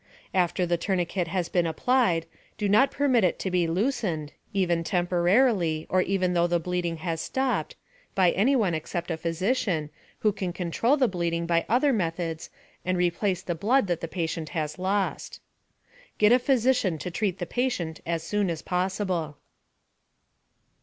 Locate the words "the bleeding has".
6.47-7.21